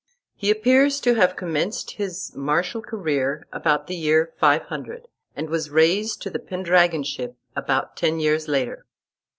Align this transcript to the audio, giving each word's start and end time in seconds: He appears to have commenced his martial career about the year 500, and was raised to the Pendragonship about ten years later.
He 0.33 0.49
appears 0.49 0.99
to 1.01 1.13
have 1.13 1.35
commenced 1.35 1.91
his 1.91 2.33
martial 2.35 2.81
career 2.81 3.45
about 3.53 3.85
the 3.85 3.95
year 3.95 4.33
500, 4.39 5.07
and 5.35 5.47
was 5.47 5.69
raised 5.69 6.23
to 6.23 6.31
the 6.31 6.39
Pendragonship 6.39 7.35
about 7.55 7.95
ten 7.95 8.19
years 8.19 8.47
later. 8.47 8.87